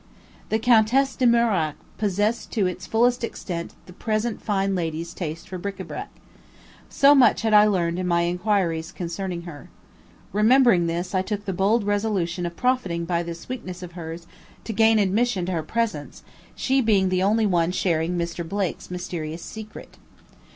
The 0.49 0.57
Countess 0.57 1.15
De 1.15 1.27
Mirac 1.27 1.75
possessed 1.99 2.49
to 2.53 2.65
its 2.65 2.87
fullest 2.87 3.23
extent 3.23 3.75
the 3.85 3.93
present 3.93 4.41
fine 4.41 4.73
lady's 4.73 5.13
taste 5.13 5.47
for 5.47 5.59
bric 5.59 5.79
a 5.79 5.83
brac. 5.83 6.09
So 6.89 7.13
much 7.13 7.45
I 7.45 7.51
had 7.51 7.67
learned 7.69 7.99
in 7.99 8.07
my 8.07 8.23
inquiries 8.23 8.91
concerning 8.91 9.43
her. 9.43 9.69
Remembering 10.33 10.87
this, 10.87 11.13
I 11.13 11.21
took 11.21 11.45
the 11.45 11.53
bold 11.53 11.83
resolution 11.83 12.47
of 12.47 12.57
profiting 12.57 13.05
by 13.05 13.21
this 13.21 13.47
weakness 13.47 13.83
of 13.83 13.91
hers 13.91 14.25
to 14.63 14.73
gain 14.73 14.97
admission 14.97 15.45
to 15.45 15.51
her 15.51 15.61
presence, 15.61 16.23
she 16.55 16.81
being 16.81 17.09
the 17.09 17.21
only 17.21 17.45
one 17.45 17.69
sharing 17.71 18.17
Mr. 18.17 18.43
Blake's 18.43 18.89
mysterious 18.89 19.43
secret. 19.43 19.97